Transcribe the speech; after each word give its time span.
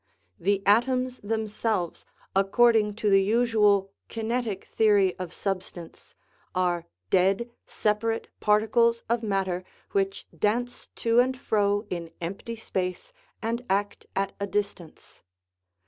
The 0.39 0.63
atoms 0.65 1.19
themselves, 1.19 2.05
according 2.35 2.95
to 2.95 3.09
the 3.11 3.21
usual" 3.21 3.91
kinetic 4.09 4.63
theory 4.65 5.15
of 5.19 5.31
substance," 5.31 6.15
are 6.55 6.87
dead, 7.11 7.51
separate 7.67 8.27
particles 8.39 9.03
of 9.09 9.21
matter, 9.21 9.63
which 9.91 10.25
dance 10.35 10.87
to 10.95 11.19
and 11.19 11.37
fro 11.39 11.85
in 11.91 12.09
empty 12.19 12.55
space 12.55 13.13
and 13.43 13.63
act 13.69 14.07
at 14.15 14.33
a 14.39 14.47
distance. 14.47 15.21